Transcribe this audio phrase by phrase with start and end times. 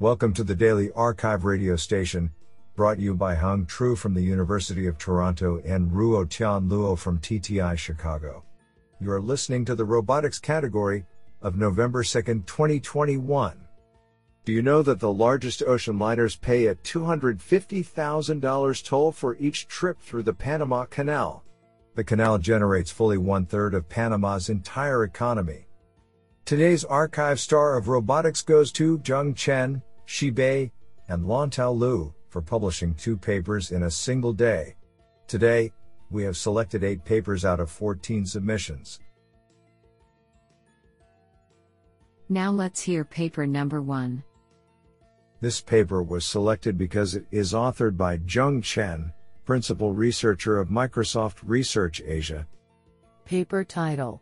[0.00, 2.32] Welcome to the Daily Archive radio station,
[2.74, 7.20] brought you by Hung Tru from the University of Toronto and Ruo Tian Luo from
[7.20, 8.42] TTI Chicago.
[9.00, 11.04] You are listening to the robotics category
[11.42, 13.56] of November 2, 2021.
[14.44, 20.00] Do you know that the largest ocean liners pay a $250,000 toll for each trip
[20.00, 21.44] through the Panama Canal?
[21.94, 25.68] The canal generates fully one third of Panama's entire economy.
[26.44, 30.70] Today's archive star of robotics goes to Zheng Chen, Shi Bai,
[31.08, 34.76] and Lantao Liu for publishing two papers in a single day.
[35.26, 35.72] Today,
[36.10, 39.00] we have selected eight papers out of 14 submissions.
[42.28, 44.22] Now let's hear paper number one.
[45.40, 49.14] This paper was selected because it is authored by Zheng Chen,
[49.46, 52.46] principal researcher of Microsoft Research Asia.
[53.24, 54.20] Paper title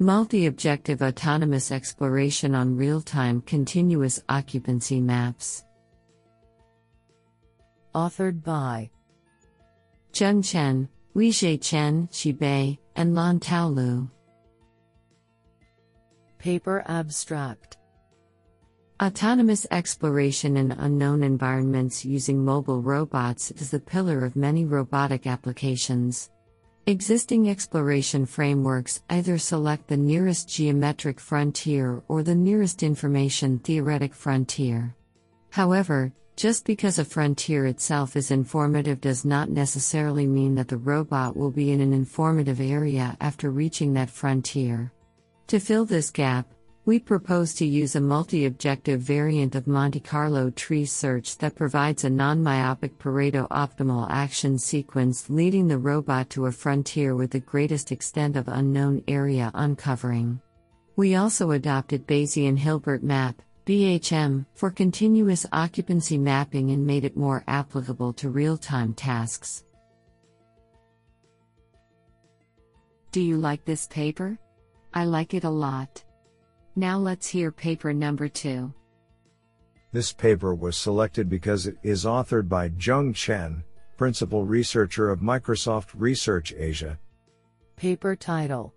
[0.00, 5.64] Multi objective autonomous exploration on real time continuous occupancy maps.
[7.96, 8.90] Authored by
[10.12, 14.08] Zheng Chen, Weizhe Chen, Bai, and Lantao Liu.
[16.38, 17.76] Paper Abstract
[19.02, 26.30] Autonomous exploration in unknown environments using mobile robots is the pillar of many robotic applications.
[26.88, 34.96] Existing exploration frameworks either select the nearest geometric frontier or the nearest information theoretic frontier.
[35.50, 41.36] However, just because a frontier itself is informative does not necessarily mean that the robot
[41.36, 44.90] will be in an informative area after reaching that frontier.
[45.48, 46.54] To fill this gap,
[46.88, 52.04] we propose to use a multi objective variant of Monte Carlo tree search that provides
[52.04, 57.40] a non myopic Pareto optimal action sequence leading the robot to a frontier with the
[57.40, 60.40] greatest extent of unknown area uncovering.
[60.96, 67.44] We also adopted Bayesian Hilbert map, BHM, for continuous occupancy mapping and made it more
[67.48, 69.62] applicable to real time tasks.
[73.12, 74.38] Do you like this paper?
[74.94, 76.02] I like it a lot.
[76.78, 78.72] Now let's hear paper number two.
[79.90, 83.64] This paper was selected because it is authored by Zheng Chen,
[83.96, 86.96] principal researcher of Microsoft Research Asia.
[87.74, 88.72] Paper title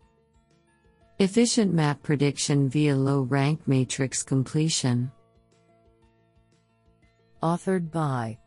[1.19, 5.11] Efficient Map Prediction via Low Rank Matrix Completion.
[7.43, 8.39] Authored by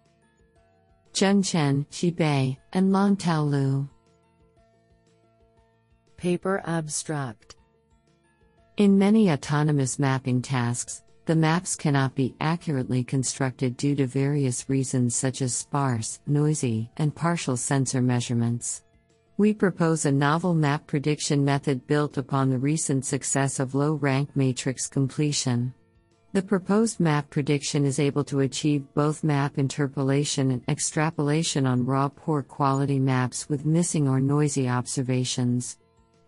[1.13, 3.89] Zheng Chen, Shi Bai, and Lantao Liu.
[6.17, 7.55] Paper Abstract
[8.77, 15.15] in many autonomous mapping tasks, the maps cannot be accurately constructed due to various reasons
[15.15, 18.83] such as sparse, noisy, and partial sensor measurements.
[19.37, 24.31] We propose a novel map prediction method built upon the recent success of low rank
[24.35, 25.73] matrix completion.
[26.33, 32.09] The proposed map prediction is able to achieve both map interpolation and extrapolation on raw
[32.09, 35.79] poor quality maps with missing or noisy observations.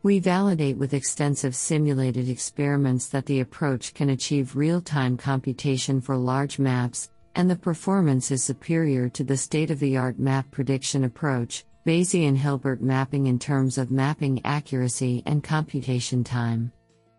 [0.07, 6.17] We validate with extensive simulated experiments that the approach can achieve real time computation for
[6.17, 11.03] large maps, and the performance is superior to the state of the art map prediction
[11.03, 16.71] approach, Bayesian Hilbert mapping in terms of mapping accuracy and computation time.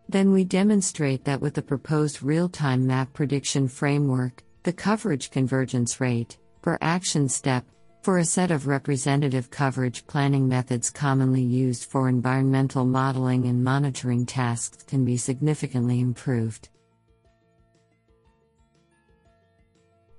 [0.08, 6.00] Then we demonstrate that with the proposed real time map prediction framework, the coverage convergence
[6.00, 7.66] rate, per action step,
[8.02, 14.26] for a set of representative coverage planning methods commonly used for environmental modeling and monitoring
[14.26, 16.70] tasks can be significantly improved.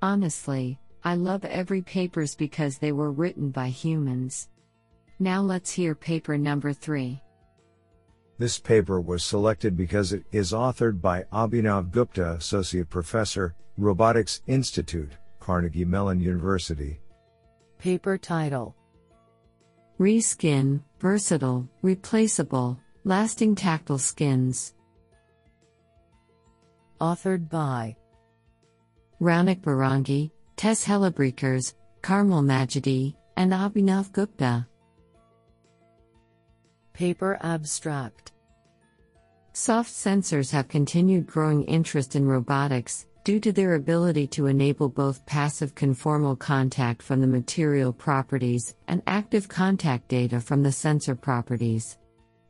[0.02, 4.48] Honestly, I love every papers because they were written by humans.
[5.18, 7.20] Now let's hear paper number 3.
[8.38, 15.10] This paper was selected because it is authored by Abhinav Gupta, Associate Professor, Robotics Institute,
[15.40, 17.00] Carnegie Mellon University,
[17.78, 18.74] Paper title
[20.00, 24.74] Reskin, Versatile, Replaceable, Lasting Tactile Skins.
[27.00, 27.96] Authored by
[29.20, 34.66] Raunaq Bhirangi, Tess Hellebrekers, Carmel Majidi, and Abhinav Gupta.
[36.92, 38.32] Paper Abstract
[39.52, 45.26] Soft sensors have continued growing interest in robotics, due to their ability to enable both
[45.26, 51.98] passive conformal contact from the material properties and active contact data from the sensor properties.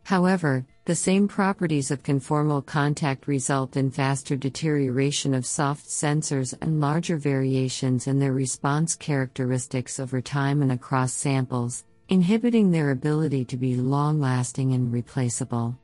[0.04, 6.80] However, the same properties of conformal contact result in faster deterioration of soft sensors and
[6.80, 13.56] larger variations in their response characteristics over time and across samples, inhibiting their ability to
[13.56, 15.76] be long lasting and replaceable.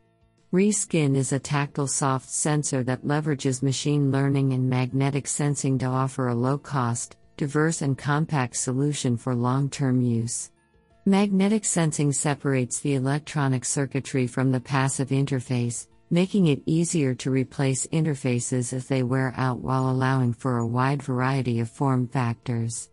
[0.54, 6.28] Reskin is a tactile soft sensor that leverages machine learning and magnetic sensing to offer
[6.28, 10.52] a low cost, diverse, and compact solution for long term use.
[11.06, 17.88] Magnetic sensing separates the electronic circuitry from the passive interface, making it easier to replace
[17.88, 22.90] interfaces as they wear out while allowing for a wide variety of form factors.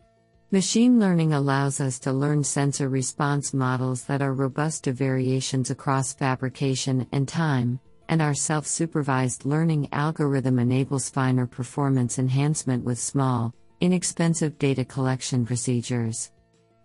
[0.54, 6.12] Machine learning allows us to learn sensor response models that are robust to variations across
[6.12, 13.56] fabrication and time, and our self supervised learning algorithm enables finer performance enhancement with small,
[13.80, 16.34] inexpensive data collection procedures.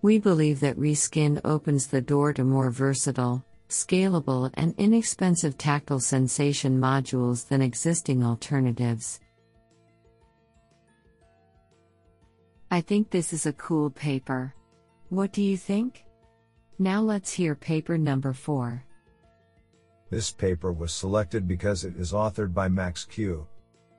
[0.00, 6.80] We believe that Reskin opens the door to more versatile, scalable, and inexpensive tactile sensation
[6.80, 9.18] modules than existing alternatives.
[12.70, 14.54] I think this is a cool paper.
[15.08, 16.04] What do you think?
[16.78, 18.82] Now let's hear paper number 4.
[20.10, 23.46] This paper was selected because it is authored by Max Q.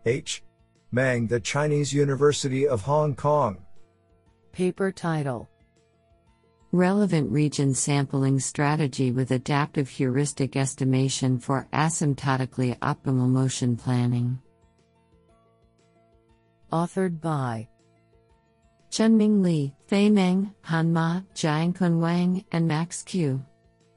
[0.06, 0.44] H.
[0.92, 3.58] Meng, the Chinese University of Hong Kong.
[4.52, 5.50] Paper title
[6.72, 14.40] Relevant Region Sampling Strategy with Adaptive Heuristic Estimation for Asymptotically Optimal Motion Planning.
[16.72, 17.68] Authored by
[18.90, 23.44] Chunming Li, Fei Meng, Han Ma, Jiankun Wang, and Max Q.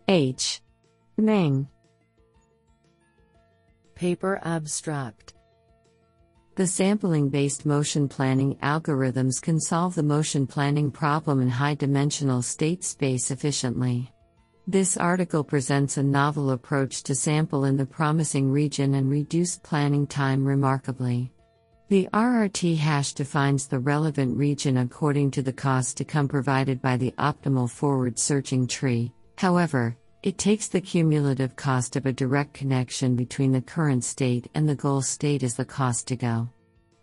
[0.08, 0.60] H.
[1.16, 1.68] Meng.
[3.94, 5.34] Paper Abstract
[6.56, 12.42] The sampling based motion planning algorithms can solve the motion planning problem in high dimensional
[12.42, 14.10] state space efficiently.
[14.66, 20.06] This article presents a novel approach to sample in the promising region and reduce planning
[20.06, 21.32] time remarkably.
[21.90, 26.96] The RRT hash defines the relevant region according to the cost to come provided by
[26.96, 29.12] the optimal forward searching tree.
[29.38, 34.68] However, it takes the cumulative cost of a direct connection between the current state and
[34.68, 36.48] the goal state as the cost to go.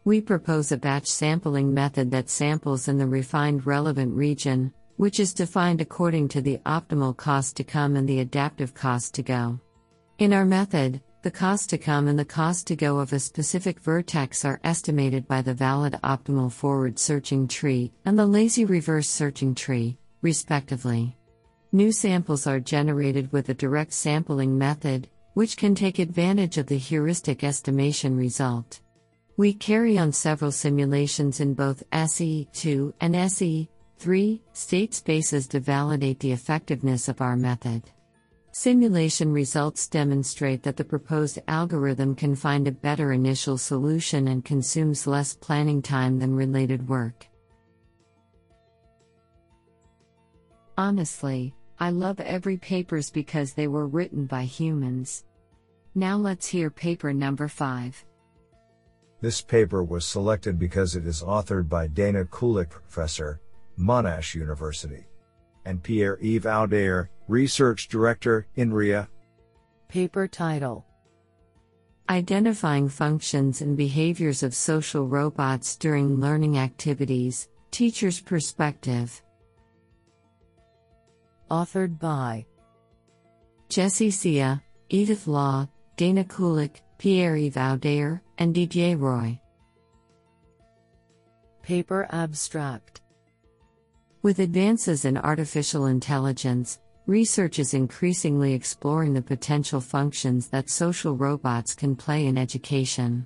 [0.06, 5.34] We propose a batch sampling method that samples in the refined relevant region, which is
[5.34, 9.60] defined according to the optimal cost to come and the adaptive cost to go.
[10.20, 13.82] In our method, the cost to come and the cost to go of a specific
[13.82, 19.54] vertex are estimated by the valid optimal forward searching tree and the lazy reverse searching
[19.54, 21.18] tree, respectively.
[21.74, 26.78] New samples are generated with a direct sampling method, which can take advantage of the
[26.78, 28.80] heuristic estimation result.
[29.36, 36.32] We carry on several simulations in both SE2 and SE3 state spaces to validate the
[36.32, 37.84] effectiveness of our method.
[38.60, 45.06] Simulation results demonstrate that the proposed algorithm can find a better initial solution and consumes
[45.06, 47.28] less planning time than related work.
[50.76, 55.26] Honestly, I love every papers because they were written by humans.
[55.94, 58.04] Now let's hear paper number 5.
[59.22, 63.40] This paper was selected because it is authored by Dana Kulik, professor,
[63.78, 65.06] Monash University
[65.68, 69.08] and Pierre Yves Oudeyer, Research Director, INRIA.
[69.90, 70.86] Paper title
[72.10, 79.22] Identifying Functions and Behaviors of Social Robots During Learning Activities, Teacher's Perspective.
[81.52, 82.46] Authored by
[83.68, 85.68] Jessy Ceha, Edith Law,
[85.98, 89.38] Dana Kulik, Pierre Yves Oudeyer, and Didier Roy.
[91.62, 93.02] Paper Abstract
[94.28, 101.74] with advances in artificial intelligence, research is increasingly exploring the potential functions that social robots
[101.74, 103.26] can play in education.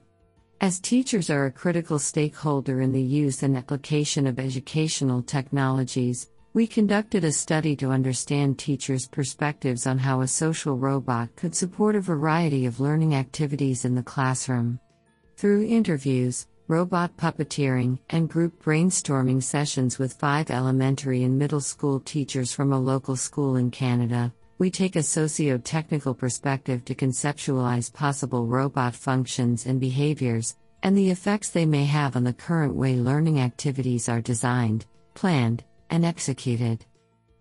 [0.62, 6.68] As teachers are a critical stakeholder in the use and application of educational technologies, we
[6.68, 12.00] conducted a study to understand teachers' perspectives on how a social robot could support a
[12.00, 14.80] variety of learning activities in the classroom.
[15.36, 22.54] Through interviews, robot puppeteering, and group brainstorming sessions with five elementary and middle school teachers
[22.54, 28.48] from a local school in Canada, we take a socio technical perspective to conceptualize possible
[28.48, 33.42] robot functions and behaviors, and the effects they may have on the current way learning
[33.42, 36.86] activities are designed, planned, and executed.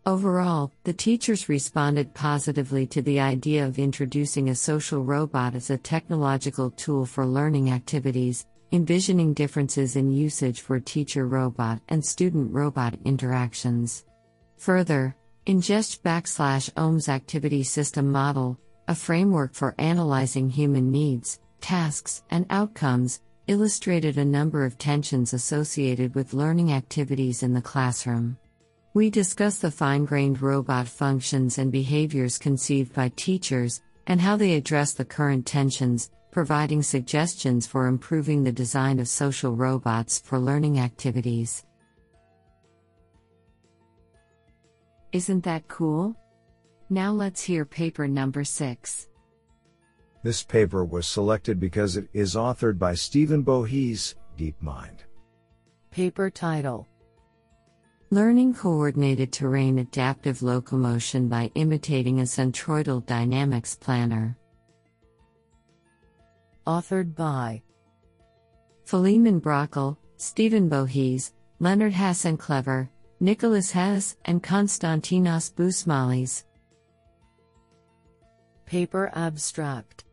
[0.06, 5.76] Overall, the teachers responded positively to the idea of introducing a social robot as a
[5.78, 12.94] technological tool for learning activities, envisioning differences in usage for teacher robot and student robot
[13.04, 14.04] interactions.
[14.58, 18.58] Further, ingest backslash OHM's activity system model,
[18.88, 26.14] a framework for analyzing human needs, tasks, and outcomes, illustrated a number of tensions associated
[26.14, 28.36] with learning activities in the classroom.
[28.94, 34.54] We discuss the fine grained robot functions and behaviors conceived by teachers, and how they
[34.54, 40.78] address the current tensions, providing suggestions for improving the design of social robots for learning
[40.78, 41.64] activities.
[45.12, 46.14] Isn't that cool?
[46.88, 49.08] Now let's hear paper number 6.
[50.22, 54.98] This paper was selected because it is authored by Steven Bohez, DeepMind.
[55.90, 56.86] Paper title
[58.10, 64.36] Learning Coordinated Terrain Adaptive Locomotion by Imitating a Centroidal Dynamics Planner.
[66.70, 67.60] Authored by
[68.84, 76.44] Philemon Brakel, Steven Bohez, Leonard Hasenclever, Nicolas Heess, and Konstantinos Bousmalis.
[78.66, 80.04] Paper Abstract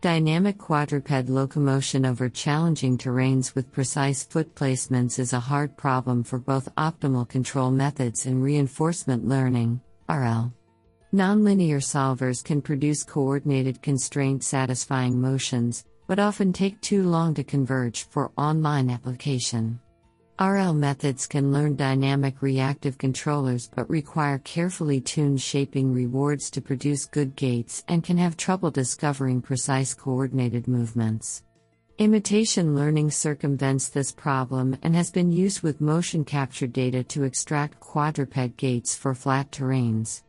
[0.00, 6.40] Dynamic quadruped locomotion over challenging terrains with precise foot placements is a hard problem for
[6.40, 10.52] both optimal control methods and reinforcement learning, RL.
[11.14, 18.08] Nonlinear solvers can produce coordinated constraint satisfying motions, but often take too long to converge
[18.08, 19.78] for online application.
[20.40, 27.06] RL methods can learn dynamic reactive controllers but require carefully tuned shaping rewards to produce
[27.06, 31.42] good gaits and can have trouble discovering precise coordinated movements.
[31.98, 37.80] Imitation learning circumvents this problem and has been used with motion capture data to extract
[37.80, 40.22] quadruped gaits for flat terrains.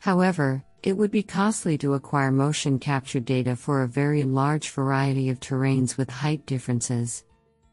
[0.00, 5.28] However, it would be costly to acquire motion capture data for a very large variety
[5.30, 7.24] of terrains with height differences.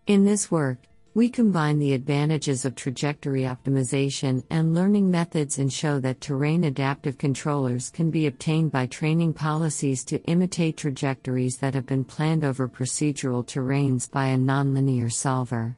[0.08, 0.80] In this work,
[1.16, 7.20] we combine the advantages of trajectory optimization and learning methods and show that terrain adaptive
[7.20, 12.68] controllers can be obtained by training policies to imitate trajectories that have been planned over
[12.68, 15.78] procedural terrains by a nonlinear solver.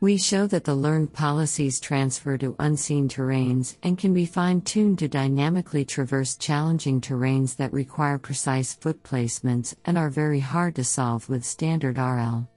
[0.00, 5.00] We show that the learned policies transfer to unseen terrains and can be fine tuned
[5.00, 10.84] to dynamically traverse challenging terrains that require precise foot placements and are very hard to
[10.84, 12.48] solve with standard RL.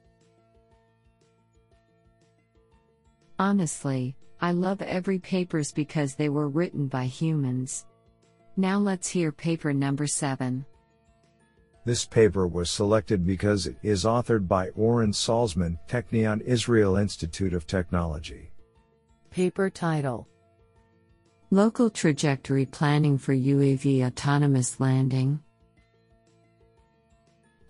[3.40, 7.88] Honestly, I love every papers because they were written by humans.
[8.56, 10.64] Now let's hear paper number 7.
[11.84, 17.66] This paper was selected because it is authored by Oren Salzman, Technion Israel Institute of
[17.66, 18.52] Technology.
[19.32, 20.28] Paper title
[21.50, 25.42] Local Trajectory Planning for UAV Autonomous Landing.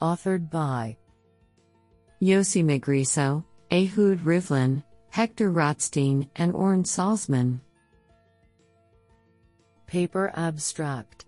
[0.02, 0.98] Authored by
[2.22, 7.62] Yossi Magrisso, Ehud Rivlin, Hector Rotstein, and Oren Salzman.
[9.88, 11.26] Paper Abstract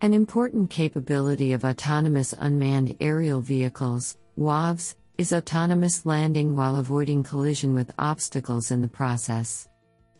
[0.00, 7.72] An important capability of autonomous unmanned aerial vehicles, UAVs, is autonomous landing while avoiding collision
[7.74, 9.68] with obstacles in the process.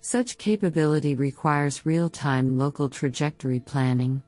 [0.01, 4.23] Such capability requires real time local trajectory planning.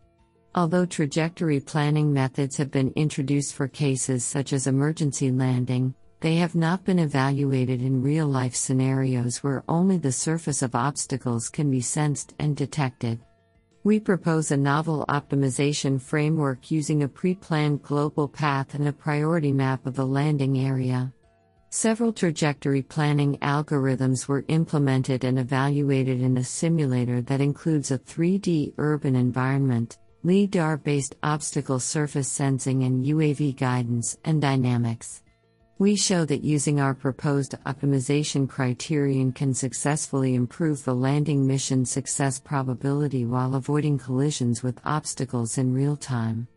[0.54, 6.54] Although trajectory planning methods have been introduced for cases such as emergency landing, they have
[6.54, 11.80] not been evaluated in real life scenarios where only the surface of obstacles can be
[11.80, 13.20] sensed and detected.
[13.86, 19.52] We propose a novel optimization framework using a pre planned global path and a priority
[19.52, 21.12] map of the landing area.
[21.70, 28.74] Several trajectory planning algorithms were implemented and evaluated in a simulator that includes a 3D
[28.76, 35.22] urban environment, LIDAR based obstacle surface sensing and UAV guidance and dynamics.
[35.78, 42.40] We show that using our proposed optimization criterion can successfully improve the landing mission success
[42.40, 46.48] probability while avoiding collisions with obstacles in real time.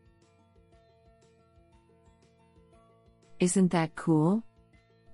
[3.42, 4.42] Isn't that cool?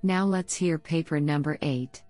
[0.03, 2.03] Now let's hear paper number 8.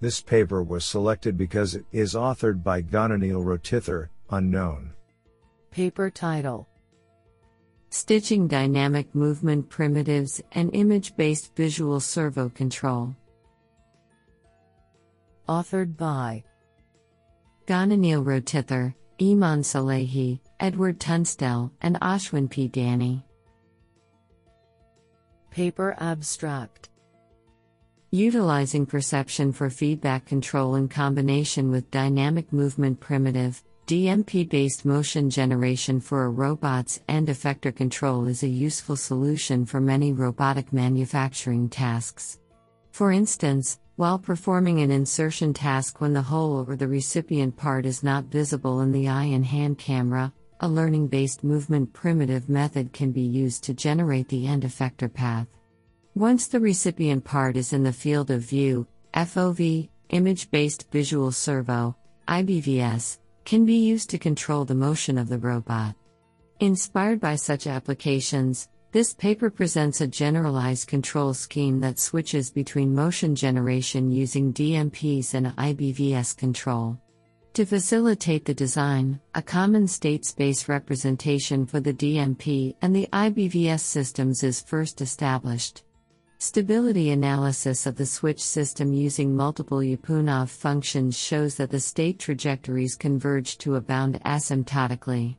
[0.00, 4.92] This paper was selected because it is authored by Ghananeel Rotithor, unknown.
[5.72, 6.68] Paper title
[7.98, 13.16] Stitching dynamic movement primitives and image based visual servo control.
[15.48, 16.44] Authored by
[17.66, 22.68] Ghananeel Rotithor, Iman Salehi, Edward Tunstel, and Ashwin P.
[22.68, 23.22] Dani.
[25.50, 26.90] Paper Abstract
[28.10, 36.00] Utilizing perception for feedback control in combination with dynamic movement primitive, DMP based motion generation
[36.00, 42.40] for a robot's end effector control is a useful solution for many robotic manufacturing tasks.
[42.90, 48.02] For instance, while performing an insertion task when the hole or the recipient part is
[48.02, 53.12] not visible in the eye and hand camera, a learning based movement primitive method can
[53.12, 55.46] be used to generate the end effector path.
[56.16, 61.94] Once the recipient part is in the field of view, FOV, image based visual servo,
[62.26, 65.94] IBVS, can be used to control the motion of the robot.
[66.60, 73.34] Inspired by such applications, this paper presents a generalized control scheme that switches between motion
[73.34, 76.98] generation using DMPs and IBVS control.
[77.54, 83.80] To facilitate the design, a common state space representation for the DMP and the IBVS
[83.80, 85.85] systems is first established.
[86.38, 92.94] Stability analysis of the switch system using multiple Lyapunov functions shows that the state trajectories
[92.94, 95.38] converge to a bound asymptotically.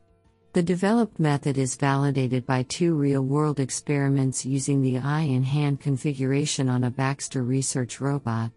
[0.54, 5.80] The developed method is validated by two real world experiments using the eye in hand
[5.80, 8.50] configuration on a Baxter research robot.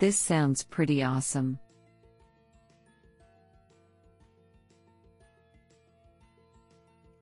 [0.00, 1.60] This sounds pretty awesome.